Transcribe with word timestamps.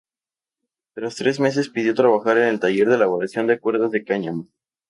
Tras 0.95 1.15
tres 1.15 1.39
meses 1.39 1.69
pidió 1.69 1.93
trabajar 1.93 2.39
en 2.39 2.47
el 2.47 2.59
taller 2.59 2.87
de 2.89 2.95
elaboración 2.95 3.45
de 3.45 3.59
cuerdas 3.59 3.91
de 3.91 4.03
cáñamo. 4.03 4.47